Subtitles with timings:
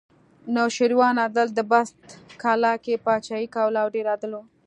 [0.55, 1.99] نوشیروان عادل د بست
[2.41, 4.41] کلا کې پاچاهي کوله او ډېر عادل و